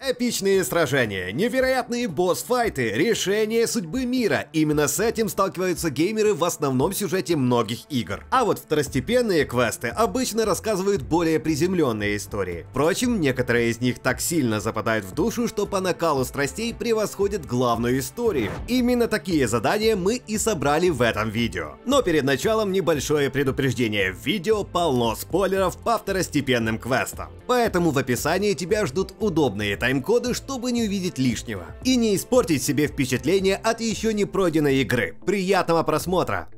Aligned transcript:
Эпичные 0.00 0.62
сражения, 0.62 1.32
невероятные 1.32 2.06
босс-файты, 2.06 2.92
решение 2.92 3.66
судьбы 3.66 4.06
мира. 4.06 4.46
Именно 4.52 4.86
с 4.86 5.00
этим 5.00 5.28
сталкиваются 5.28 5.90
геймеры 5.90 6.34
в 6.34 6.44
основном 6.44 6.92
сюжете 6.92 7.34
многих 7.34 7.80
игр. 7.90 8.24
А 8.30 8.44
вот 8.44 8.60
второстепенные 8.60 9.44
квесты 9.44 9.88
обычно 9.88 10.44
рассказывают 10.44 11.02
более 11.02 11.40
приземленные 11.40 12.16
истории. 12.16 12.64
Впрочем, 12.70 13.20
некоторые 13.20 13.70
из 13.70 13.80
них 13.80 13.98
так 13.98 14.20
сильно 14.20 14.60
западают 14.60 15.04
в 15.04 15.14
душу, 15.14 15.48
что 15.48 15.66
по 15.66 15.80
накалу 15.80 16.24
страстей 16.24 16.72
превосходят 16.72 17.44
главную 17.44 17.98
историю. 17.98 18.52
Именно 18.68 19.08
такие 19.08 19.48
задания 19.48 19.96
мы 19.96 20.22
и 20.28 20.38
собрали 20.38 20.90
в 20.90 21.02
этом 21.02 21.28
видео. 21.28 21.72
Но 21.84 22.02
перед 22.02 22.22
началом 22.22 22.70
небольшое 22.70 23.30
предупреждение. 23.30 24.14
Видео 24.24 24.62
полно 24.62 25.16
спойлеров 25.16 25.76
по 25.76 25.98
второстепенным 25.98 26.78
квестам. 26.78 27.30
Поэтому 27.48 27.90
в 27.90 27.98
описании 27.98 28.52
тебя 28.52 28.84
ждут 28.84 29.14
удобные 29.20 29.76
тайм-коды, 29.76 30.34
чтобы 30.34 30.70
не 30.70 30.84
увидеть 30.84 31.18
лишнего. 31.18 31.64
И 31.82 31.96
не 31.96 32.14
испортить 32.14 32.62
себе 32.62 32.86
впечатление 32.86 33.56
от 33.56 33.80
еще 33.80 34.12
не 34.12 34.26
пройденной 34.26 34.82
игры. 34.82 35.16
Приятного 35.24 35.82
просмотра! 35.82 36.50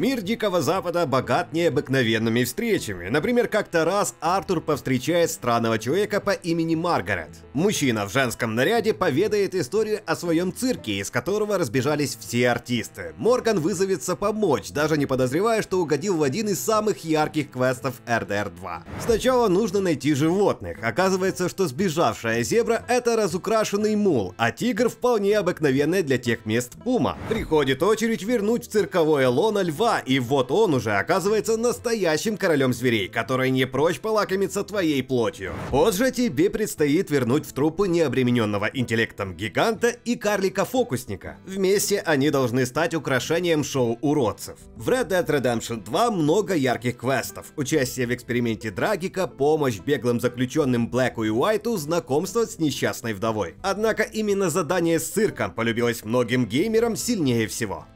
Мир 0.00 0.22
Дикого 0.22 0.62
Запада 0.62 1.04
богат 1.04 1.52
необыкновенными 1.52 2.44
встречами. 2.44 3.10
Например, 3.10 3.48
как-то 3.48 3.84
раз 3.84 4.14
Артур 4.20 4.62
повстречает 4.62 5.30
странного 5.30 5.78
человека 5.78 6.22
по 6.22 6.30
имени 6.30 6.74
Маргарет. 6.74 7.28
Мужчина 7.52 8.06
в 8.06 8.10
женском 8.10 8.54
наряде 8.54 8.94
поведает 8.94 9.54
историю 9.54 10.00
о 10.06 10.16
своем 10.16 10.54
цирке, 10.56 11.00
из 11.00 11.10
которого 11.10 11.58
разбежались 11.58 12.16
все 12.18 12.48
артисты. 12.48 13.12
Морган 13.18 13.60
вызовется 13.60 14.16
помочь, 14.16 14.70
даже 14.70 14.96
не 14.96 15.04
подозревая, 15.04 15.60
что 15.60 15.82
угодил 15.82 16.16
в 16.16 16.22
один 16.22 16.48
из 16.48 16.60
самых 16.60 17.04
ярких 17.04 17.50
квестов 17.50 18.00
RDR 18.06 18.48
2. 18.56 18.84
Сначала 19.04 19.48
нужно 19.48 19.80
найти 19.80 20.14
животных. 20.14 20.78
Оказывается, 20.82 21.50
что 21.50 21.68
сбежавшая 21.68 22.42
зебра 22.42 22.82
это 22.88 23.16
разукрашенный 23.16 23.96
мул, 23.96 24.32
а 24.38 24.50
тигр 24.50 24.88
вполне 24.88 25.36
обыкновенная 25.36 26.02
для 26.02 26.16
тех 26.16 26.46
мест 26.46 26.72
пума. 26.82 27.18
Приходит 27.28 27.82
очередь 27.82 28.22
вернуть 28.22 28.66
в 28.66 28.70
цирковое 28.70 29.28
лоно 29.28 29.60
льва 29.60 29.89
и 29.98 30.18
вот 30.18 30.50
он 30.50 30.74
уже 30.74 30.92
оказывается 30.92 31.56
настоящим 31.56 32.36
королем 32.36 32.72
зверей, 32.72 33.08
который 33.08 33.50
не 33.50 33.66
прочь 33.66 34.00
полакомиться 34.00 34.62
твоей 34.62 35.02
плотью. 35.02 35.52
Позже 35.70 36.10
тебе 36.10 36.50
предстоит 36.50 37.10
вернуть 37.10 37.46
в 37.46 37.52
труппу 37.52 37.86
необремененного 37.86 38.70
интеллектом 38.72 39.34
гиганта 39.34 39.88
и 39.88 40.16
карлика-фокусника. 40.16 41.38
Вместе 41.44 42.00
они 42.00 42.30
должны 42.30 42.66
стать 42.66 42.94
украшением 42.94 43.64
шоу 43.64 43.98
уродцев. 44.00 44.56
В 44.76 44.88
Red 44.88 45.08
Dead 45.08 45.26
Redemption 45.26 45.84
2 45.84 46.10
много 46.10 46.54
ярких 46.54 46.98
квестов. 46.98 47.46
Участие 47.56 48.06
в 48.06 48.14
эксперименте 48.14 48.70
Драгика, 48.70 49.26
помощь 49.26 49.80
беглым 49.80 50.20
заключенным 50.20 50.88
Блэку 50.88 51.24
и 51.24 51.30
Уайту, 51.30 51.76
знакомство 51.76 52.46
с 52.46 52.58
несчастной 52.58 53.12
вдовой. 53.12 53.54
Однако 53.62 54.02
именно 54.02 54.50
задание 54.50 54.98
с 55.00 55.08
цирком 55.08 55.50
полюбилось 55.52 56.04
многим 56.04 56.46
геймерам 56.46 56.96
сильнее 56.96 57.46
всего. 57.46 57.86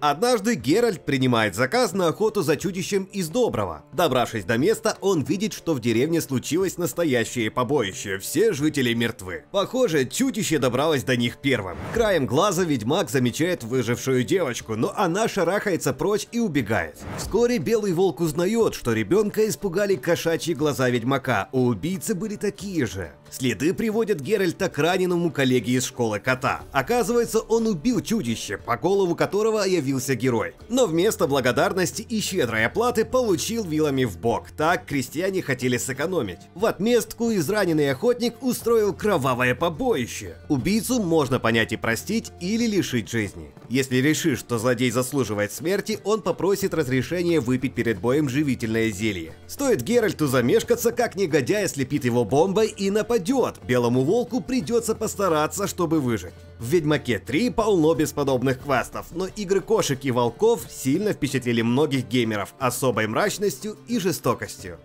Однажды 0.00 0.54
Геральт 0.54 1.04
принимает 1.04 1.54
заказ 1.54 1.92
на 1.92 2.08
охоту 2.08 2.40
за 2.42 2.56
чудищем 2.56 3.04
из 3.04 3.28
Доброго. 3.28 3.84
Добравшись 3.92 4.44
до 4.44 4.56
места, 4.56 4.96
он 5.02 5.22
видит, 5.22 5.52
что 5.52 5.74
в 5.74 5.80
деревне 5.80 6.22
случилось 6.22 6.78
настоящее 6.78 7.50
побоище, 7.50 8.18
все 8.18 8.54
жители 8.54 8.94
мертвы. 8.94 9.44
Похоже, 9.52 10.06
чудище 10.06 10.58
добралось 10.58 11.04
до 11.04 11.16
них 11.16 11.36
первым. 11.36 11.76
Краем 11.92 12.24
глаза 12.24 12.64
ведьмак 12.64 13.10
замечает 13.10 13.62
выжившую 13.62 14.24
девочку, 14.24 14.74
но 14.74 14.94
она 14.96 15.28
шарахается 15.28 15.92
прочь 15.92 16.26
и 16.32 16.38
убегает. 16.38 16.96
Вскоре 17.18 17.58
Белый 17.58 17.92
Волк 17.92 18.20
узнает, 18.20 18.74
что 18.74 18.94
ребенка 18.94 19.46
испугали 19.46 19.96
кошачьи 19.96 20.54
глаза 20.54 20.88
ведьмака, 20.88 21.50
у 21.52 21.66
убийцы 21.66 22.14
были 22.14 22.36
такие 22.36 22.86
же. 22.86 23.12
Следы 23.30 23.72
приводят 23.72 24.20
Геральта 24.20 24.68
к 24.68 24.76
раненому 24.78 25.30
коллеге 25.30 25.74
из 25.74 25.84
школы 25.84 26.18
кота. 26.18 26.62
Оказывается, 26.72 27.38
он 27.38 27.68
убил 27.68 28.00
чудище, 28.00 28.58
по 28.58 28.76
голову 28.76 29.14
которого 29.14 29.62
явился 29.62 30.16
герой. 30.16 30.54
Но 30.68 30.86
вместо 30.86 31.28
благодарности 31.28 32.02
и 32.02 32.20
щедрой 32.20 32.66
оплаты 32.66 33.04
получил 33.04 33.64
вилами 33.64 34.04
в 34.04 34.18
бок. 34.18 34.48
Так 34.56 34.84
крестьяне 34.86 35.42
хотели 35.42 35.76
сэкономить. 35.76 36.40
В 36.56 36.66
отместку 36.66 37.32
израненный 37.32 37.92
охотник 37.92 38.42
устроил 38.42 38.92
кровавое 38.92 39.54
побоище. 39.54 40.34
Убийцу 40.48 41.00
можно 41.00 41.38
понять 41.38 41.72
и 41.72 41.76
простить 41.76 42.32
или 42.40 42.66
лишить 42.66 43.08
жизни. 43.08 43.52
Если 43.68 43.98
решишь, 43.98 44.40
что 44.40 44.58
злодей 44.58 44.90
заслуживает 44.90 45.52
смерти, 45.52 46.00
он 46.02 46.22
попросит 46.22 46.74
разрешения 46.74 47.38
выпить 47.38 47.74
перед 47.74 48.00
боем 48.00 48.28
живительное 48.28 48.90
зелье. 48.90 49.34
Стоит 49.46 49.82
Геральту 49.82 50.26
замешкаться, 50.26 50.90
как 50.90 51.14
негодяй 51.14 51.68
слепит 51.68 52.04
его 52.04 52.24
бомбой 52.24 52.66
и 52.66 52.90
нападет. 52.90 53.19
Белому 53.66 54.02
волку 54.02 54.40
придется 54.40 54.94
постараться, 54.94 55.66
чтобы 55.66 56.00
выжить. 56.00 56.34
В 56.58 56.66
Ведьмаке 56.66 57.18
3 57.18 57.50
полно 57.50 57.94
бесподобных 57.94 58.62
квестов, 58.62 59.06
но 59.12 59.26
игры 59.26 59.60
кошек 59.60 59.98
и 60.02 60.10
волков 60.10 60.62
сильно 60.68 61.12
впечатлили 61.12 61.62
многих 61.62 62.08
геймеров 62.08 62.54
особой 62.58 63.06
мрачностью 63.06 63.76
и 63.88 63.98
жестокостью. 63.98 64.78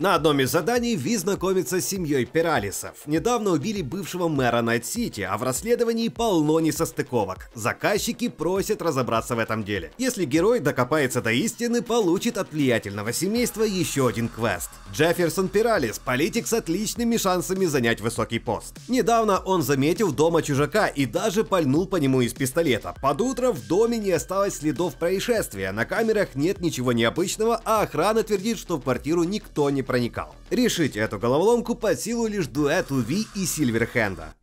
На 0.00 0.14
одном 0.14 0.38
из 0.38 0.52
заданий 0.52 0.94
Ви 0.94 1.16
знакомится 1.16 1.80
с 1.80 1.84
семьей 1.84 2.24
Пералисов. 2.24 2.94
Недавно 3.06 3.50
убили 3.50 3.82
бывшего 3.82 4.28
мэра 4.28 4.62
Найт-Сити, 4.62 5.22
а 5.22 5.36
в 5.36 5.42
расследовании 5.42 6.08
полно 6.08 6.60
несостыковок. 6.60 7.50
Заказчики 7.52 8.28
просят 8.28 8.80
разобраться 8.80 9.34
в 9.34 9.40
этом 9.40 9.64
деле. 9.64 9.90
Если 9.98 10.24
герой 10.24 10.60
докопается 10.60 11.20
до 11.20 11.32
истины, 11.32 11.82
получит 11.82 12.38
от 12.38 12.52
влиятельного 12.52 13.12
семейства 13.12 13.64
еще 13.64 14.06
один 14.06 14.28
квест. 14.28 14.70
Джефферсон 14.92 15.48
Пералис, 15.48 15.98
политик 15.98 16.46
с 16.46 16.52
отличными 16.52 17.16
шансами 17.16 17.66
занять 17.66 18.00
высокий 18.00 18.38
пост. 18.38 18.76
Недавно 18.86 19.38
он 19.38 19.64
заметил 19.64 20.12
дома 20.12 20.42
чужака 20.42 20.86
и 20.86 21.06
даже 21.06 21.42
пальнул 21.42 21.88
по 21.88 21.96
нему 21.96 22.20
из 22.20 22.34
пистолета. 22.34 22.94
Под 23.02 23.20
утро 23.20 23.50
в 23.50 23.66
доме 23.66 23.98
не 23.98 24.12
осталось 24.12 24.58
следов 24.58 24.94
происшествия, 24.94 25.72
на 25.72 25.84
камерах 25.84 26.36
нет 26.36 26.60
ничего 26.60 26.92
необычного, 26.92 27.60
а 27.64 27.82
охрана 27.82 28.22
твердит, 28.22 28.60
что 28.60 28.76
в 28.76 28.82
квартиру 28.82 29.24
никто 29.24 29.68
не 29.70 29.87
проникал. 29.88 30.36
Решить 30.50 30.96
эту 30.96 31.18
головоломку 31.18 31.74
под 31.74 31.98
силу 31.98 32.28
лишь 32.28 32.46
дуэту 32.46 33.00
Ви 33.00 33.26
и 33.34 33.44
Сильверхенда. 33.44 34.34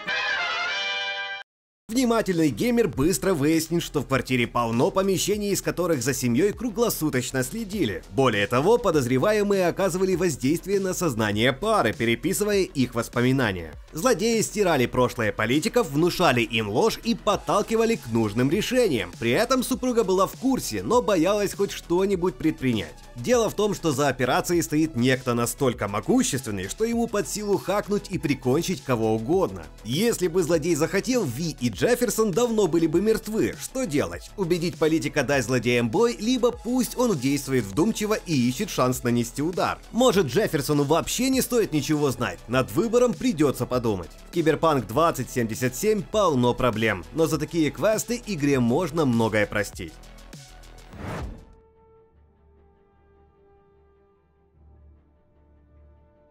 Внимательный 1.87 2.49
геймер 2.49 2.87
быстро 2.87 3.35
выяснит, 3.35 3.83
что 3.83 4.01
в 4.01 4.07
квартире 4.07 4.47
полно 4.47 4.89
помещений, 4.89 5.51
из 5.51 5.61
которых 5.61 6.01
за 6.01 6.15
семьей 6.15 6.51
круглосуточно 6.51 7.43
следили. 7.43 8.03
Более 8.09 8.47
того, 8.47 8.79
подозреваемые 8.79 9.67
оказывали 9.67 10.15
воздействие 10.15 10.79
на 10.79 10.95
сознание 10.95 11.53
пары, 11.53 11.93
переписывая 11.93 12.63
их 12.63 12.95
воспоминания. 12.95 13.71
Злодеи 13.93 14.41
стирали 14.41 14.87
прошлое 14.87 15.31
политиков, 15.31 15.91
внушали 15.91 16.41
им 16.41 16.69
ложь 16.69 16.99
и 17.03 17.13
подталкивали 17.13 17.97
к 17.97 18.07
нужным 18.11 18.49
решениям. 18.49 19.11
При 19.19 19.29
этом 19.29 19.61
супруга 19.61 20.03
была 20.03 20.25
в 20.25 20.33
курсе, 20.33 20.81
но 20.81 21.03
боялась 21.03 21.53
хоть 21.53 21.71
что-нибудь 21.71 22.33
предпринять. 22.33 22.95
Дело 23.15 23.49
в 23.49 23.53
том, 23.53 23.73
что 23.73 23.93
за 23.93 24.09
операцией 24.09 24.61
стоит 24.61 24.95
некто 24.95 25.33
настолько 25.33 25.87
могущественный, 25.87 26.67
что 26.67 26.83
ему 26.83 27.07
под 27.07 27.29
силу 27.29 27.57
хакнуть 27.57 28.09
и 28.09 28.17
прикончить 28.17 28.83
кого 28.83 29.15
угодно. 29.15 29.63
Если 29.85 30.27
бы 30.27 30.43
злодей 30.43 30.75
захотел, 30.75 31.23
Ви 31.23 31.55
и 31.61 31.69
Джефферсон 31.69 32.31
давно 32.31 32.67
были 32.67 32.87
бы 32.87 33.01
мертвы. 33.01 33.55
Что 33.61 33.85
делать? 33.85 34.29
Убедить 34.35 34.77
политика 34.77 35.23
дать 35.23 35.45
злодеям 35.45 35.89
бой, 35.89 36.17
либо 36.19 36.51
пусть 36.51 36.97
он 36.97 37.17
действует 37.17 37.63
вдумчиво 37.63 38.15
и 38.15 38.33
ищет 38.33 38.69
шанс 38.69 39.03
нанести 39.03 39.41
удар. 39.41 39.79
Может 39.91 40.27
Джефферсону 40.27 40.83
вообще 40.83 41.29
не 41.29 41.41
стоит 41.41 41.71
ничего 41.71 42.11
знать? 42.11 42.39
Над 42.49 42.71
выбором 42.73 43.13
придется 43.13 43.65
подумать. 43.65 44.09
Киберпанк 44.33 44.87
2077 44.87 46.03
полно 46.03 46.53
проблем, 46.53 47.05
но 47.13 47.27
за 47.27 47.37
такие 47.37 47.71
квесты 47.71 48.21
игре 48.27 48.59
можно 48.59 49.05
многое 49.05 49.45
простить. 49.45 49.93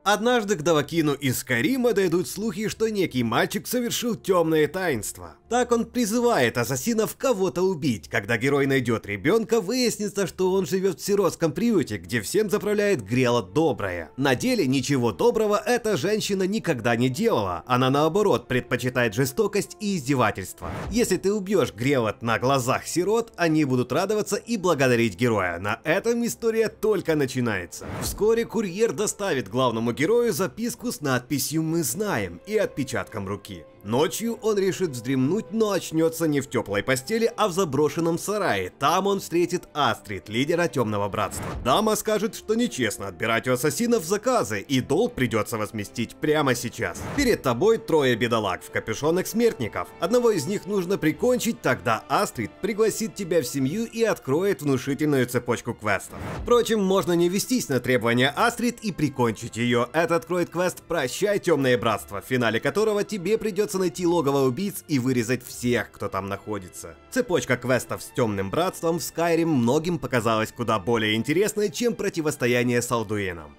Однажды 0.05 0.57
к 0.57 0.63
Давакину 0.63 1.15
из 1.15 1.43
Карима 1.43 1.95
дойдут 1.95 2.29
слухи, 2.29 2.69
что 2.69 2.89
некий 2.91 3.23
мальчик 3.23 3.67
совершил 3.67 4.17
темное 4.17 4.69
таинство. 4.69 5.37
Так 5.55 5.71
он 5.71 5.85
призывает 5.85 6.59
ассасинов 6.59 7.17
кого-то 7.17 7.63
убить. 7.63 8.09
Когда 8.09 8.37
герой 8.37 8.67
найдет 8.67 9.07
ребенка, 9.07 9.61
выяснится, 9.61 10.27
что 10.27 10.51
он 10.51 10.67
живет 10.67 10.99
в 10.99 11.05
сиротском 11.05 11.53
приюте, 11.53 11.99
где 11.99 12.23
всем 12.23 12.51
заправляет 12.51 13.05
Грела 13.05 13.41
Добрая. 13.41 14.11
На 14.17 14.35
деле 14.35 14.67
ничего 14.67 15.13
доброго 15.13 15.63
эта 15.65 15.97
женщина 15.97 16.43
никогда 16.43 16.97
не 16.97 17.09
делала. 17.09 17.63
Она 17.69 17.89
наоборот 17.89 18.49
предпочитает 18.49 19.15
жестокость 19.15 19.77
и 19.79 19.97
издевательство. 19.97 20.73
Если 20.91 21.19
ты 21.19 21.33
убьешь 21.33 21.73
Грелот 21.73 22.21
на 22.21 22.41
глазах 22.41 22.89
сирот, 22.89 23.33
они 23.37 23.65
будут 23.65 23.93
радоваться 23.93 24.35
и 24.35 24.57
благодарить 24.57 25.15
героя. 25.15 25.61
На 25.61 25.81
этом 25.85 26.27
история 26.27 26.69
только 26.69 27.15
начинается. 27.15 27.87
Вскоре 28.03 28.45
курьер 28.45 28.93
доставит 28.93 29.49
главному 29.49 29.93
герою 29.93 30.33
записку 30.33 30.91
с 30.91 31.01
надписью 31.01 31.63
«Мы 31.63 31.85
знаем» 31.85 32.41
и 32.45 32.57
отпечатком 32.57 33.29
руки. 33.29 33.65
Ночью 33.85 34.39
он 34.41 34.57
решит 34.57 34.93
вздремнуть, 34.93 35.53
но 35.53 35.71
очнется 35.71 36.27
не 36.27 36.41
в 36.41 36.49
теплой 36.49 36.83
постели, 36.83 37.31
а 37.37 37.49
в 37.49 37.53
заброшенном 37.53 38.19
сарае. 38.19 38.71
Там 38.71 39.07
он 39.07 39.21
встретит 39.21 39.65
Астрид, 39.75 40.31
лидера 40.31 40.69
Темного 40.69 41.11
Братства. 41.11 41.45
Дама 41.63 41.95
скажет, 41.95 42.35
что 42.35 42.55
нечестно 42.55 43.09
отбирать 43.09 43.47
у 43.47 43.53
ассасинов 43.53 44.05
заказы, 44.05 44.61
и 44.61 44.81
долг 44.81 45.13
придется 45.15 45.59
возместить 45.59 46.17
прямо 46.17 46.55
сейчас. 46.55 46.99
Перед 47.15 47.43
тобой 47.43 47.77
трое 47.77 48.17
бедолаг 48.17 48.63
в 48.63 48.71
капюшонах 48.71 49.27
смертников. 49.27 49.89
Одного 50.01 50.31
из 50.31 50.47
них 50.47 50.65
нужно 50.65 50.97
прикончить, 50.97 51.61
тогда 51.61 52.05
Астрид 52.09 52.53
пригласит 52.63 53.15
тебя 53.15 53.43
в 53.43 53.47
семью 53.47 53.85
и 53.85 54.03
откроет 54.03 54.63
внушительную 54.63 55.27
цепочку 55.27 55.75
квестов. 55.75 56.19
Впрочем, 56.43 56.83
можно 56.83 57.13
не 57.13 57.29
вестись 57.29 57.69
на 57.69 57.81
требования 57.81 58.33
Астрид 58.35 58.79
и 58.81 58.93
прикончить 58.93 59.59
ее. 59.59 59.89
Это 59.93 60.17
откроет 60.17 60.49
квест 60.49 60.83
«Прощай, 60.89 61.39
Темное 61.39 61.77
Братство», 61.77 62.23
в 62.23 62.25
финале 62.25 62.61
которого 62.61 63.05
тебе 63.05 63.37
придется 63.37 63.74
найти 63.79 64.07
логово 64.07 64.47
убийц 64.47 64.85
и 64.89 64.99
вырезать 64.99 65.45
всех, 65.45 65.91
кто 65.91 66.09
там 66.09 66.29
находится. 66.29 66.97
Цепочка 67.11 67.57
квестов 67.57 68.03
с 68.03 68.07
Темным 68.15 68.51
Братством 68.51 68.99
в 68.99 69.03
Skyrim 69.03 69.47
многим 69.47 69.99
показалась 69.99 70.53
куда 70.53 70.79
более 70.79 71.15
интересной, 71.15 71.71
чем 71.71 71.95
противостояние 71.95 72.83
с 72.83 72.91
Алдуином. 72.91 73.57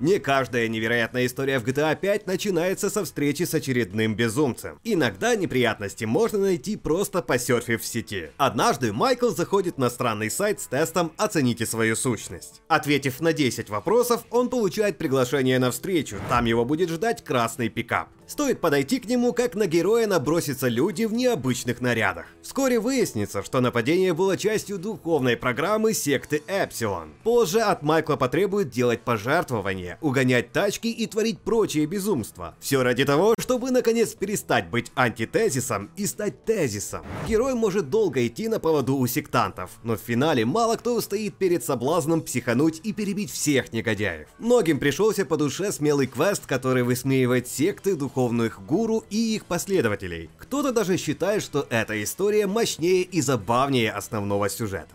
Не 0.00 0.18
каждая 0.18 0.66
невероятная 0.68 1.24
история 1.24 1.58
в 1.58 1.64
GTA 1.64 1.96
5 1.96 2.26
начинается 2.26 2.90
со 2.90 3.04
встречи 3.04 3.44
с 3.44 3.54
очередным 3.54 4.16
безумцем. 4.16 4.80
Иногда 4.82 5.36
неприятности 5.36 6.04
можно 6.04 6.40
найти 6.40 6.76
просто 6.76 7.22
посерфив 7.22 7.80
в 7.80 7.86
сети. 7.86 8.30
Однажды 8.36 8.92
Майкл 8.92 9.30
заходит 9.30 9.78
на 9.78 9.88
странный 9.88 10.30
сайт 10.30 10.60
с 10.60 10.66
тестом 10.66 11.12
«Оцените 11.16 11.64
свою 11.64 11.94
сущность». 11.94 12.60
Ответив 12.68 13.20
на 13.20 13.32
10 13.32 13.70
вопросов, 13.70 14.24
он 14.30 14.50
получает 14.50 14.98
приглашение 14.98 15.58
на 15.60 15.70
встречу, 15.70 16.16
там 16.28 16.44
его 16.44 16.64
будет 16.64 16.90
ждать 16.90 17.22
красный 17.22 17.68
пикап. 17.68 18.08
Стоит 18.26 18.60
подойти 18.60 19.00
к 19.00 19.06
нему, 19.06 19.32
как 19.34 19.54
на 19.54 19.66
героя 19.66 20.06
набросятся 20.06 20.68
люди 20.68 21.04
в 21.04 21.12
необычных 21.12 21.80
нарядах. 21.80 22.26
Вскоре 22.42 22.80
выяснится, 22.80 23.42
что 23.42 23.60
нападение 23.60 24.14
было 24.14 24.36
частью 24.38 24.78
духовной 24.78 25.36
программы 25.36 25.92
секты 25.92 26.42
Эпсилон. 26.46 27.10
Позже 27.22 27.60
от 27.60 27.82
Майкла 27.82 28.16
потребуют 28.16 28.70
делать 28.70 29.02
пожертвования, 29.02 29.98
угонять 30.00 30.52
тачки 30.52 30.88
и 30.88 31.06
творить 31.06 31.40
прочие 31.40 31.86
безумства. 31.86 32.54
Все 32.60 32.82
ради 32.82 33.04
того, 33.04 33.34
чтобы 33.38 33.70
наконец 33.70 34.14
перестать 34.14 34.70
быть 34.70 34.90
антитезисом 34.94 35.90
и 35.96 36.06
стать 36.06 36.44
тезисом. 36.44 37.04
Герой 37.28 37.54
может 37.54 37.90
долго 37.90 38.26
идти 38.26 38.48
на 38.48 38.58
поводу 38.58 38.96
у 38.96 39.06
сектантов, 39.06 39.70
но 39.82 39.96
в 39.96 40.00
финале 40.00 40.46
мало 40.46 40.76
кто 40.76 40.94
устоит 40.94 41.34
перед 41.36 41.62
соблазном 41.62 42.22
психануть 42.22 42.80
и 42.84 42.92
перебить 42.92 43.30
всех 43.30 43.72
негодяев. 43.72 44.28
Многим 44.38 44.78
пришелся 44.78 45.26
по 45.26 45.36
душе 45.36 45.72
смелый 45.72 46.06
квест, 46.06 46.46
который 46.46 46.82
высмеивает 46.82 47.48
секты, 47.48 47.94
духовные 47.94 48.13
духовных 48.14 48.64
гуру 48.64 49.04
и 49.10 49.34
их 49.34 49.44
последователей. 49.44 50.30
Кто-то 50.38 50.72
даже 50.72 50.96
считает, 50.96 51.42
что 51.42 51.66
эта 51.68 52.00
история 52.02 52.46
мощнее 52.46 53.02
и 53.02 53.20
забавнее 53.20 53.90
основного 53.90 54.48
сюжета. 54.48 54.94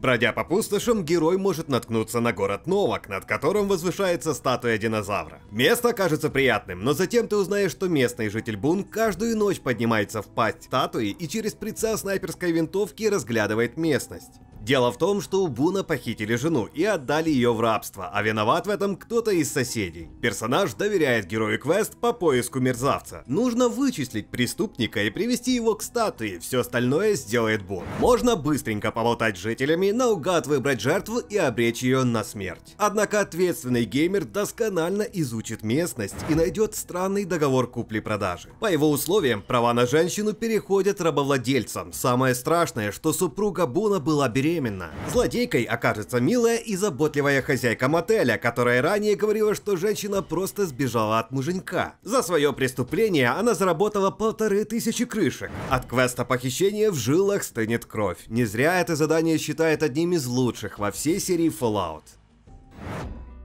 Бродя 0.00 0.32
по 0.32 0.44
пустошам, 0.44 1.04
герой 1.04 1.36
может 1.36 1.68
наткнуться 1.68 2.20
на 2.20 2.32
город 2.32 2.66
Новак, 2.66 3.08
над 3.08 3.24
которым 3.24 3.68
возвышается 3.68 4.34
статуя 4.34 4.76
динозавра. 4.78 5.40
Место 5.52 5.92
кажется 5.92 6.28
приятным, 6.28 6.82
но 6.84 6.92
затем 6.92 7.28
ты 7.28 7.36
узнаешь, 7.36 7.70
что 7.70 7.88
местный 7.88 8.28
житель 8.28 8.56
Бун 8.56 8.82
каждую 8.82 9.36
ночь 9.36 9.60
поднимается 9.60 10.20
в 10.20 10.26
пасть 10.26 10.64
статуи 10.64 11.10
и 11.10 11.28
через 11.28 11.54
прицел 11.54 11.96
снайперской 11.96 12.50
винтовки 12.50 13.04
разглядывает 13.04 13.76
местность. 13.76 14.40
Дело 14.62 14.92
в 14.92 14.96
том, 14.96 15.20
что 15.20 15.42
у 15.42 15.48
Буна 15.48 15.82
похитили 15.82 16.36
жену 16.36 16.66
и 16.66 16.84
отдали 16.84 17.30
ее 17.30 17.52
в 17.52 17.60
рабство, 17.60 18.10
а 18.14 18.22
виноват 18.22 18.68
в 18.68 18.70
этом 18.70 18.94
кто-то 18.94 19.32
из 19.32 19.50
соседей. 19.50 20.08
Персонаж 20.20 20.74
доверяет 20.74 21.26
герою 21.26 21.58
квест 21.58 21.96
по 21.96 22.12
поиску 22.12 22.60
мерзавца. 22.60 23.24
Нужно 23.26 23.68
вычислить 23.68 24.28
преступника 24.28 25.02
и 25.02 25.10
привести 25.10 25.56
его 25.56 25.74
к 25.74 25.82
статуе, 25.82 26.38
все 26.38 26.60
остальное 26.60 27.14
сделает 27.14 27.64
Бун. 27.64 27.82
Можно 27.98 28.36
быстренько 28.36 28.92
поболтать 28.92 29.36
с 29.36 29.40
жителями, 29.40 29.90
наугад 29.90 30.46
выбрать 30.46 30.80
жертву 30.80 31.18
и 31.18 31.36
обречь 31.36 31.82
ее 31.82 32.04
на 32.04 32.22
смерть. 32.22 32.76
Однако 32.78 33.18
ответственный 33.18 33.84
геймер 33.84 34.26
досконально 34.26 35.02
изучит 35.02 35.64
местность 35.64 36.14
и 36.28 36.36
найдет 36.36 36.76
странный 36.76 37.24
договор 37.24 37.68
купли-продажи. 37.68 38.50
По 38.60 38.70
его 38.70 38.88
условиям, 38.92 39.42
права 39.42 39.74
на 39.74 39.86
женщину 39.86 40.34
переходят 40.34 41.00
рабовладельцам. 41.00 41.92
Самое 41.92 42.36
страшное, 42.36 42.92
что 42.92 43.12
супруга 43.12 43.66
Буна 43.66 43.98
была 43.98 44.28
беременна 44.28 44.51
беременна. 44.52 44.90
Злодейкой 45.10 45.64
окажется 45.64 46.20
милая 46.20 46.58
и 46.58 46.76
заботливая 46.76 47.42
хозяйка 47.42 47.88
мотеля, 47.88 48.38
которая 48.38 48.82
ранее 48.82 49.16
говорила, 49.16 49.54
что 49.54 49.76
женщина 49.76 50.22
просто 50.22 50.66
сбежала 50.66 51.18
от 51.18 51.30
муженька. 51.30 51.94
За 52.02 52.22
свое 52.22 52.52
преступление 52.52 53.30
она 53.30 53.54
заработала 53.54 54.10
полторы 54.10 54.64
тысячи 54.64 55.04
крышек. 55.04 55.50
От 55.70 55.86
квеста 55.86 56.24
похищения 56.24 56.90
в 56.90 56.94
жилах 56.96 57.42
стынет 57.44 57.84
кровь. 57.84 58.18
Не 58.28 58.44
зря 58.44 58.80
это 58.80 58.96
задание 58.96 59.38
считает 59.38 59.82
одним 59.82 60.12
из 60.12 60.26
лучших 60.26 60.78
во 60.78 60.90
всей 60.90 61.20
серии 61.20 61.50
Fallout. 61.50 62.02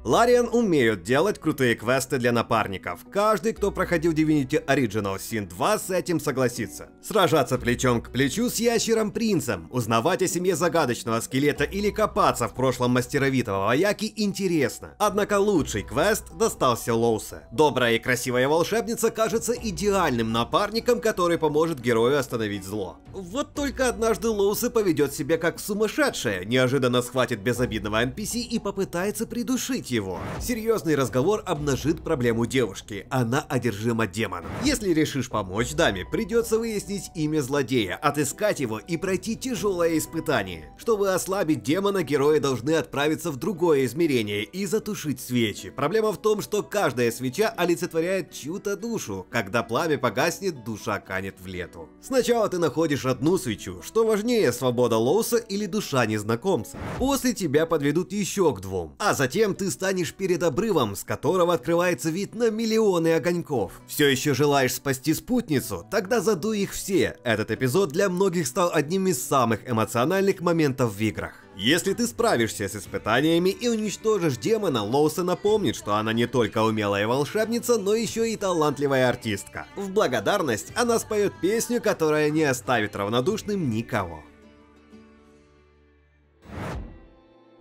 Лариан 0.07 0.47
умеют 0.49 1.03
делать 1.03 1.37
крутые 1.37 1.75
квесты 1.75 2.17
для 2.17 2.31
напарников. 2.31 3.01
Каждый, 3.11 3.51
кто 3.51 3.71
проходил 3.71 4.13
Divinity 4.13 4.65
Original 4.65 5.17
Sin 5.17 5.49
2, 5.49 5.79
с 5.79 5.89
этим 5.89 6.21
согласится. 6.21 6.87
Сражаться 7.03 7.57
плечом 7.57 8.01
к 8.01 8.13
плечу 8.13 8.49
с 8.49 8.55
ящером-принцем, 8.55 9.67
узнавать 9.69 10.21
о 10.21 10.27
семье 10.29 10.55
загадочного 10.55 11.19
скелета 11.19 11.65
или 11.65 11.89
копаться 11.89 12.47
в 12.47 12.55
прошлом 12.55 12.91
мастеровитого 12.91 13.65
вояки 13.65 14.13
интересно. 14.15 14.95
Однако 14.97 15.39
лучший 15.39 15.83
квест 15.83 16.23
достался 16.37 16.93
Лоусе. 16.93 17.41
Добрая 17.51 17.95
и 17.95 17.99
красивая 17.99 18.47
волшебница 18.47 19.09
кажется 19.09 19.51
идеальным 19.61 20.31
напарником, 20.31 21.01
который 21.01 21.37
поможет 21.37 21.81
герою 21.81 22.17
остановить 22.17 22.63
зло. 22.63 22.97
Вот 23.11 23.53
только 23.53 23.89
однажды 23.89 24.29
Лоусе 24.29 24.69
поведет 24.69 25.13
себя 25.13 25.37
как 25.37 25.59
сумасшедшая, 25.59 26.45
неожиданно 26.45 27.01
схватит 27.01 27.41
безобидного 27.41 28.05
NPC 28.05 28.39
и 28.39 28.57
попытается 28.57 29.27
придушить 29.27 29.91
его 29.91 29.96
его. 29.97 30.19
Серьезный 30.39 30.95
разговор 30.95 31.43
обнажит 31.45 32.03
проблему 32.03 32.45
девушки. 32.45 33.07
Она 33.09 33.45
одержима 33.49 34.07
демоном. 34.07 34.49
Если 34.63 34.93
решишь 34.93 35.29
помочь 35.29 35.73
даме, 35.73 36.05
придется 36.05 36.59
выяснить 36.59 37.11
имя 37.15 37.41
злодея, 37.41 37.95
отыскать 37.95 38.59
его 38.59 38.77
и 38.79 38.95
пройти 38.97 39.35
тяжелое 39.35 39.97
испытание. 39.97 40.71
Чтобы 40.77 41.13
ослабить 41.13 41.63
демона, 41.63 42.03
герои 42.03 42.39
должны 42.39 42.71
отправиться 42.71 43.31
в 43.31 43.37
другое 43.37 43.85
измерение 43.85 44.43
и 44.43 44.65
затушить 44.65 45.19
свечи. 45.19 45.71
Проблема 45.71 46.11
в 46.11 46.21
том, 46.21 46.41
что 46.41 46.63
каждая 46.63 47.11
свеча 47.11 47.49
олицетворяет 47.49 48.31
чью-то 48.31 48.77
душу. 48.77 49.25
Когда 49.31 49.63
пламя 49.63 49.97
погаснет, 49.97 50.63
душа 50.63 50.99
канет 50.99 51.35
в 51.39 51.47
лету. 51.47 51.89
Сначала 52.01 52.47
ты 52.49 52.59
находишь 52.59 53.05
одну 53.05 53.37
свечу. 53.37 53.81
Что 53.81 54.05
важнее, 54.05 54.53
свобода 54.53 54.97
Лоуса 54.97 55.37
или 55.37 55.65
душа 55.65 56.05
незнакомца? 56.05 56.77
После 56.99 57.33
тебя 57.33 57.65
подведут 57.65 58.11
еще 58.11 58.53
к 58.53 58.61
двум. 58.61 58.95
А 58.99 59.13
затем 59.13 59.55
ты 59.55 59.71
станешь 59.71 59.86
станешь 59.87 60.13
перед 60.13 60.43
обрывом, 60.43 60.97
с 60.97 61.05
которого 61.05 61.53
открывается 61.53 62.09
вид 62.09 62.35
на 62.35 62.49
миллионы 62.49 63.13
огоньков. 63.13 63.71
Все 63.87 64.09
еще 64.09 64.33
желаешь 64.33 64.73
спасти 64.73 65.13
спутницу? 65.13 65.87
Тогда 65.89 66.19
задуй 66.19 66.59
их 66.59 66.73
все. 66.73 67.15
Этот 67.23 67.51
эпизод 67.51 67.93
для 67.93 68.09
многих 68.09 68.47
стал 68.47 68.69
одним 68.73 69.07
из 69.07 69.25
самых 69.25 69.61
эмоциональных 69.65 70.41
моментов 70.41 70.93
в 70.93 70.99
играх. 70.99 71.35
Если 71.55 71.93
ты 71.93 72.05
справишься 72.05 72.67
с 72.67 72.75
испытаниями 72.75 73.49
и 73.49 73.69
уничтожишь 73.69 74.35
демона, 74.35 74.83
Лоуса 74.83 75.23
напомнит, 75.23 75.77
что 75.77 75.95
она 75.95 76.11
не 76.11 76.27
только 76.27 76.63
умелая 76.63 77.07
волшебница, 77.07 77.77
но 77.77 77.95
еще 77.95 78.29
и 78.29 78.35
талантливая 78.35 79.07
артистка. 79.07 79.67
В 79.77 79.89
благодарность 79.89 80.73
она 80.75 80.99
споет 80.99 81.31
песню, 81.39 81.81
которая 81.81 82.29
не 82.29 82.43
оставит 82.43 82.93
равнодушным 82.93 83.69
никого. 83.69 84.21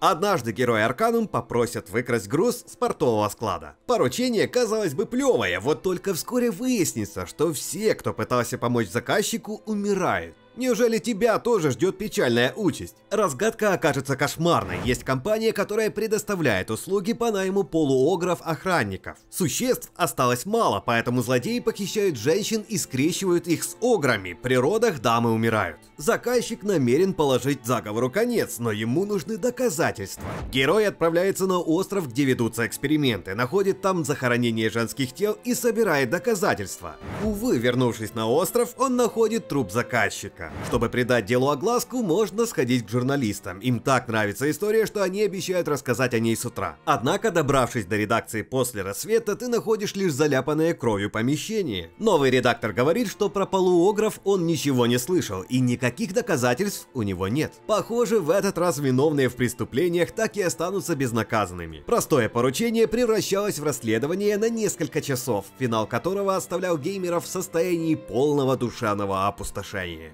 Однажды 0.08 0.52
герой 0.52 0.84
Арканум 0.84 1.26
попросят 1.26 1.90
выкрасть 1.90 2.28
груз 2.28 2.62
с 2.64 2.76
портового 2.76 3.28
склада. 3.28 3.74
Поручение, 3.86 4.46
казалось 4.46 4.94
бы, 4.94 5.04
плевое, 5.04 5.58
вот 5.58 5.82
только 5.82 6.14
вскоре 6.14 6.52
выяснится, 6.52 7.26
что 7.26 7.52
все, 7.52 7.92
кто 7.96 8.14
пытался 8.14 8.56
помочь 8.56 8.88
заказчику, 8.88 9.62
умирают. 9.66 10.36
Неужели 10.56 10.98
тебя 10.98 11.38
тоже 11.38 11.70
ждет 11.70 11.98
печальная 11.98 12.54
участь? 12.56 12.96
Разгадка 13.10 13.74
окажется 13.74 14.16
кошмарной. 14.16 14.78
Есть 14.84 15.04
компания, 15.04 15.52
которая 15.52 15.90
предоставляет 15.90 16.70
услуги 16.70 17.12
по 17.12 17.30
найму 17.30 17.62
полуогров-охранников. 17.62 19.18
Существ 19.28 19.92
осталось 19.96 20.46
мало, 20.46 20.82
поэтому 20.84 21.22
злодеи 21.22 21.60
похищают 21.60 22.16
женщин 22.16 22.64
и 22.68 22.78
скрещивают 22.78 23.46
их 23.48 23.64
с 23.64 23.76
ограми. 23.82 24.32
При 24.32 24.56
родах 24.56 25.00
дамы 25.00 25.32
умирают. 25.32 25.78
Заказчик 25.98 26.62
намерен 26.62 27.12
положить 27.12 27.66
заговору 27.66 28.10
конец, 28.10 28.58
но 28.58 28.72
ему 28.72 29.04
нужны 29.04 29.36
доказательства. 29.36 30.24
Герой 30.50 30.86
отправляется 30.86 31.46
на 31.46 31.58
остров, 31.58 32.08
где 32.08 32.24
ведутся 32.24 32.66
эксперименты, 32.66 33.34
находит 33.34 33.82
там 33.82 34.04
захоронение 34.04 34.70
женских 34.70 35.12
тел 35.12 35.36
и 35.44 35.52
собирает 35.54 36.08
доказательства. 36.08 36.96
Увы, 37.22 37.58
вернувшись 37.58 38.14
на 38.14 38.26
остров, 38.26 38.74
он 38.78 38.96
находит 38.96 39.48
труп 39.48 39.70
заказчика. 39.70 40.45
Чтобы 40.66 40.88
придать 40.88 41.26
делу 41.26 41.50
огласку, 41.50 42.02
можно 42.02 42.46
сходить 42.46 42.86
к 42.86 42.90
журналистам. 42.90 43.58
Им 43.60 43.80
так 43.80 44.08
нравится 44.08 44.50
история, 44.50 44.86
что 44.86 45.02
они 45.02 45.22
обещают 45.22 45.68
рассказать 45.68 46.14
о 46.14 46.18
ней 46.18 46.36
с 46.36 46.44
утра. 46.44 46.76
Однако, 46.84 47.30
добравшись 47.30 47.86
до 47.86 47.96
редакции 47.96 48.42
после 48.42 48.82
рассвета, 48.82 49.36
ты 49.36 49.48
находишь 49.48 49.94
лишь 49.94 50.12
заляпанное 50.12 50.74
кровью 50.74 51.10
помещение. 51.10 51.90
Новый 51.98 52.30
редактор 52.30 52.72
говорит, 52.72 53.08
что 53.08 53.28
про 53.28 53.46
полуогров 53.46 54.20
он 54.24 54.46
ничего 54.46 54.86
не 54.86 54.98
слышал 54.98 55.42
и 55.42 55.60
никаких 55.60 56.12
доказательств 56.12 56.88
у 56.94 57.02
него 57.02 57.28
нет. 57.28 57.52
Похоже, 57.66 58.20
в 58.20 58.30
этот 58.30 58.58
раз 58.58 58.78
виновные 58.78 59.28
в 59.28 59.36
преступлениях 59.36 60.12
так 60.12 60.36
и 60.36 60.42
останутся 60.42 60.94
безнаказанными. 60.96 61.82
Простое 61.86 62.28
поручение 62.28 62.86
превращалось 62.86 63.58
в 63.58 63.64
расследование 63.64 64.36
на 64.36 64.48
несколько 64.48 65.00
часов, 65.00 65.46
финал 65.58 65.86
которого 65.86 66.36
оставлял 66.36 66.78
геймеров 66.78 67.24
в 67.24 67.28
состоянии 67.28 67.94
полного 67.94 68.56
душевного 68.56 69.26
опустошения. 69.26 70.12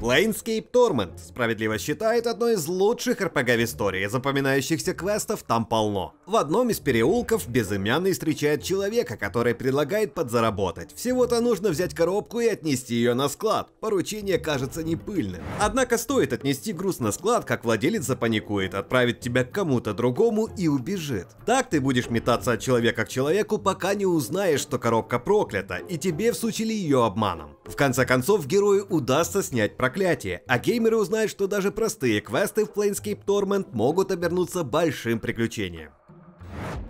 Planescape 0.00 0.64
Torment 0.72 1.18
справедливо 1.18 1.76
считает 1.76 2.26
одной 2.26 2.54
из 2.54 2.66
лучших 2.66 3.20
RPG 3.20 3.58
в 3.58 3.64
истории, 3.64 4.06
запоминающихся 4.06 4.94
квестов 4.94 5.42
там 5.42 5.66
полно. 5.66 6.14
В 6.24 6.36
одном 6.36 6.70
из 6.70 6.78
переулков 6.80 7.46
безымянный 7.46 8.12
встречает 8.12 8.62
человека, 8.62 9.18
который 9.18 9.54
предлагает 9.54 10.14
подзаработать. 10.14 10.94
Всего-то 10.94 11.42
нужно 11.42 11.68
взять 11.68 11.92
коробку 11.92 12.40
и 12.40 12.48
отнести 12.48 12.94
ее 12.94 13.12
на 13.12 13.28
склад. 13.28 13.68
Поручение 13.80 14.38
кажется 14.38 14.82
не 14.82 14.96
пыльным. 14.96 15.42
Однако 15.60 15.98
стоит 15.98 16.32
отнести 16.32 16.72
груз 16.72 17.00
на 17.00 17.12
склад, 17.12 17.44
как 17.44 17.66
владелец 17.66 18.04
запаникует, 18.04 18.74
отправит 18.74 19.20
тебя 19.20 19.44
к 19.44 19.52
кому-то 19.52 19.92
другому 19.92 20.48
и 20.56 20.66
убежит. 20.66 21.26
Так 21.44 21.68
ты 21.68 21.78
будешь 21.78 22.08
метаться 22.08 22.52
от 22.52 22.60
человека 22.60 23.04
к 23.04 23.10
человеку, 23.10 23.58
пока 23.58 23.92
не 23.92 24.06
узнаешь, 24.06 24.60
что 24.60 24.78
коробка 24.78 25.18
проклята, 25.18 25.76
и 25.76 25.98
тебе 25.98 26.32
всучили 26.32 26.72
ее 26.72 27.04
обманом. 27.04 27.59
В 27.70 27.76
конце 27.76 28.04
концов, 28.04 28.46
герою 28.46 28.84
удастся 28.90 29.44
снять 29.44 29.76
проклятие, 29.76 30.42
а 30.48 30.58
геймеры 30.58 30.96
узнают, 30.96 31.30
что 31.30 31.46
даже 31.46 31.70
простые 31.70 32.20
квесты 32.20 32.64
в 32.66 32.70
Planescape 32.70 33.24
Torment 33.24 33.68
могут 33.72 34.10
обернуться 34.10 34.64
большим 34.64 35.20
приключением. 35.20 35.92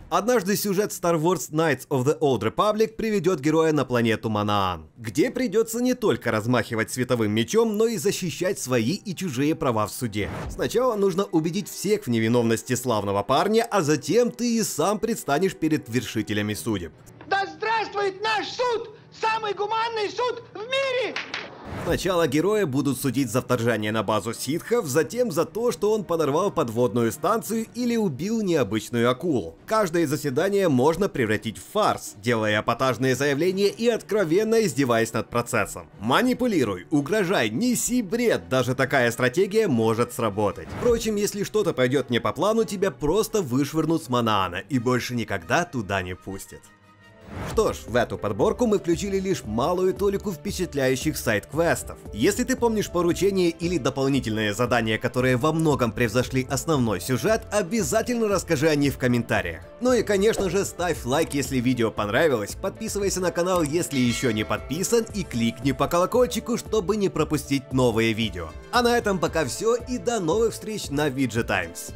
Однажды 0.08 0.56
сюжет 0.56 0.90
Star 0.90 1.20
Wars 1.20 1.52
Knights 1.52 1.86
of 1.88 2.04
the 2.04 2.18
Old 2.18 2.40
Republic 2.40 2.96
приведет 2.96 3.40
героя 3.40 3.72
на 3.72 3.84
планету 3.84 4.30
Манаан, 4.30 4.90
где 4.96 5.30
придется 5.30 5.80
не 5.80 5.94
только 5.94 6.32
размахивать 6.32 6.90
световым 6.90 7.30
мечом, 7.30 7.76
но 7.76 7.86
и 7.86 7.96
защищать 7.96 8.58
свои 8.58 8.94
и 8.94 9.14
чужие 9.14 9.54
права 9.54 9.86
в 9.86 9.92
суде. 9.92 10.28
Сначала 10.48 10.96
нужно 10.96 11.24
убедить 11.24 11.68
всех 11.68 12.04
в 12.04 12.10
невиновности 12.10 12.74
славного 12.74 13.22
парня, 13.22 13.68
а 13.70 13.82
затем 13.82 14.32
ты 14.32 14.56
и 14.56 14.62
сам 14.62 14.98
предстанешь 14.98 15.54
перед 15.54 15.88
вершителями 15.88 16.54
судеб. 16.54 16.92
Самый 19.20 19.52
гуманный 19.52 20.08
суд 20.08 20.42
в 20.54 20.58
мире! 20.58 21.14
Сначала 21.84 22.26
героя 22.28 22.66
будут 22.66 23.00
судить 23.00 23.30
за 23.30 23.42
вторжение 23.42 23.90
на 23.90 24.02
базу 24.02 24.32
ситхов, 24.32 24.86
затем 24.86 25.30
за 25.30 25.44
то, 25.44 25.72
что 25.72 25.92
он 25.92 26.04
подорвал 26.04 26.50
подводную 26.50 27.10
станцию 27.10 27.66
или 27.74 27.96
убил 27.96 28.42
необычную 28.42 29.10
акулу. 29.10 29.56
Каждое 29.66 30.06
заседание 30.06 30.68
можно 30.68 31.08
превратить 31.08 31.58
в 31.58 31.62
фарс, 31.72 32.14
делая 32.16 32.60
эпатажные 32.60 33.14
заявления 33.14 33.68
и 33.68 33.88
откровенно 33.88 34.64
издеваясь 34.64 35.12
над 35.12 35.30
процессом. 35.30 35.88
Манипулируй, 36.00 36.86
угрожай, 36.90 37.50
неси 37.50 38.02
бред, 38.02 38.48
даже 38.48 38.74
такая 38.74 39.10
стратегия 39.10 39.66
может 39.66 40.12
сработать. 40.12 40.68
Впрочем, 40.80 41.16
если 41.16 41.44
что-то 41.44 41.72
пойдет 41.72 42.10
не 42.10 42.20
по 42.20 42.32
плану, 42.32 42.64
тебя 42.64 42.90
просто 42.90 43.42
вышвырнут 43.42 44.04
с 44.04 44.08
Манаана 44.08 44.62
и 44.68 44.78
больше 44.78 45.14
никогда 45.14 45.64
туда 45.64 46.02
не 46.02 46.14
пустят. 46.14 46.60
Что 47.50 47.72
ж, 47.72 47.78
в 47.86 47.96
эту 47.96 48.16
подборку 48.16 48.66
мы 48.66 48.78
включили 48.78 49.18
лишь 49.18 49.44
малую 49.44 49.92
толику 49.92 50.32
впечатляющих 50.32 51.16
сайт-квестов. 51.16 51.98
Если 52.12 52.44
ты 52.44 52.56
помнишь 52.56 52.90
поручения 52.90 53.50
или 53.50 53.76
дополнительные 53.76 54.54
задания, 54.54 54.98
которые 54.98 55.36
во 55.36 55.52
многом 55.52 55.90
превзошли 55.90 56.46
основной 56.48 57.00
сюжет, 57.00 57.42
обязательно 57.50 58.28
расскажи 58.28 58.68
о 58.68 58.76
них 58.76 58.94
в 58.94 58.98
комментариях. 58.98 59.62
Ну 59.80 59.92
и 59.92 60.02
конечно 60.02 60.48
же 60.48 60.64
ставь 60.64 61.04
лайк, 61.04 61.34
если 61.34 61.58
видео 61.58 61.90
понравилось, 61.90 62.54
подписывайся 62.54 63.20
на 63.20 63.32
канал, 63.32 63.62
если 63.62 63.98
еще 63.98 64.32
не 64.32 64.44
подписан 64.44 65.04
и 65.14 65.24
кликни 65.24 65.72
по 65.72 65.88
колокольчику, 65.88 66.56
чтобы 66.56 66.96
не 66.96 67.08
пропустить 67.08 67.72
новые 67.72 68.12
видео. 68.12 68.50
А 68.70 68.82
на 68.82 68.96
этом 68.96 69.18
пока 69.18 69.44
все 69.44 69.74
и 69.74 69.98
до 69.98 70.20
новых 70.20 70.52
встреч 70.52 70.90
на 70.90 71.08
VG 71.08 71.42
Times. 71.42 71.92